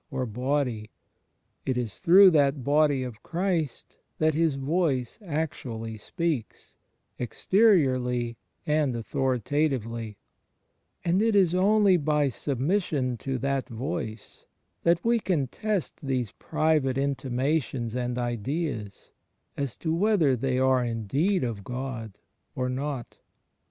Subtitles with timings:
[0.11, 0.91] 6o THE FRIENDSHIP GF CHRIST or Body;
[1.71, 6.75] it is through that Body of Christ that His Voice actually speaks,
[7.19, 8.35] exteriorly
[8.65, 10.17] and authoritatively;
[11.05, 14.47] and it is only by submission to that Voice
[14.81, 19.11] that we can test these private intimations and ideas,
[19.55, 22.17] as to whether they are indeed of God
[22.55, 23.19] or not.